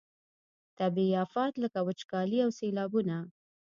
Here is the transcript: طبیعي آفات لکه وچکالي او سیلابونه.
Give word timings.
طبیعي 0.79 1.13
آفات 1.25 1.53
لکه 1.63 1.79
وچکالي 1.87 2.39
او 2.45 2.49
سیلابونه. 2.59 3.17